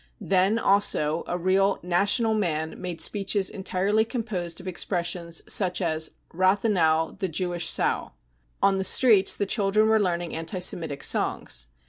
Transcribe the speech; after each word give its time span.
Then 0.19 0.57
also, 0.57 1.23
a 1.27 1.37
real 1.37 1.75
ce 1.75 1.83
national 1.83 2.31
55 2.33 2.39
man 2.71 2.81
made 2.81 2.99
speeches 2.99 3.51
entirely 3.51 4.03
composed 4.03 4.59
of 4.59 4.67
expressions 4.67 5.43
such 5.47 5.79
as 5.79 6.05
<c 6.07 6.11
Rathenau, 6.33 7.19
the 7.19 7.27
Jewish 7.29 7.69
sow." 7.69 8.13
On 8.63 8.79
the 8.79 8.83
streets 8.83 9.35
the 9.35 9.45
children 9.45 9.87
were 9.87 9.99
learning 9.99 10.33
anti 10.33 10.57
Semitic 10.57 11.03
songs. 11.03 11.67